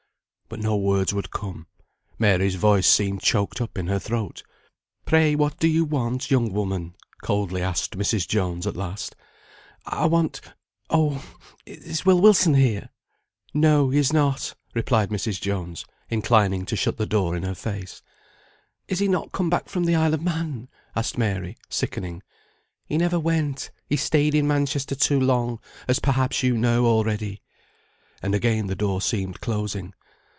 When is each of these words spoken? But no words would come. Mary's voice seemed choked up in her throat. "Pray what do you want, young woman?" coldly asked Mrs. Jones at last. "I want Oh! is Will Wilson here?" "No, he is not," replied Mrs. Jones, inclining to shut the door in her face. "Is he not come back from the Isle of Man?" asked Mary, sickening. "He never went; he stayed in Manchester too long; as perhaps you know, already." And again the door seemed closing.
But 0.53 0.59
no 0.59 0.75
words 0.75 1.13
would 1.13 1.31
come. 1.31 1.67
Mary's 2.19 2.55
voice 2.55 2.85
seemed 2.85 3.21
choked 3.21 3.61
up 3.61 3.77
in 3.77 3.87
her 3.87 3.99
throat. 3.99 4.43
"Pray 5.05 5.33
what 5.33 5.57
do 5.59 5.65
you 5.69 5.85
want, 5.85 6.29
young 6.29 6.51
woman?" 6.51 6.93
coldly 7.23 7.61
asked 7.61 7.97
Mrs. 7.97 8.27
Jones 8.27 8.67
at 8.67 8.75
last. 8.75 9.15
"I 9.85 10.07
want 10.07 10.41
Oh! 10.89 11.23
is 11.65 12.05
Will 12.05 12.19
Wilson 12.19 12.55
here?" 12.55 12.89
"No, 13.53 13.91
he 13.91 13.99
is 13.99 14.11
not," 14.11 14.53
replied 14.73 15.09
Mrs. 15.09 15.39
Jones, 15.39 15.85
inclining 16.09 16.65
to 16.65 16.75
shut 16.75 16.97
the 16.97 17.05
door 17.05 17.33
in 17.37 17.43
her 17.43 17.55
face. 17.55 18.01
"Is 18.89 18.99
he 18.99 19.07
not 19.07 19.31
come 19.31 19.49
back 19.49 19.69
from 19.69 19.85
the 19.85 19.95
Isle 19.95 20.15
of 20.15 20.21
Man?" 20.21 20.67
asked 20.97 21.17
Mary, 21.17 21.57
sickening. 21.69 22.23
"He 22.87 22.97
never 22.97 23.17
went; 23.17 23.71
he 23.87 23.95
stayed 23.95 24.35
in 24.35 24.49
Manchester 24.49 24.95
too 24.95 25.21
long; 25.21 25.59
as 25.87 25.99
perhaps 25.99 26.43
you 26.43 26.57
know, 26.57 26.87
already." 26.87 27.41
And 28.21 28.35
again 28.35 28.67
the 28.67 28.75
door 28.75 29.01
seemed 29.01 29.39
closing. 29.39 29.93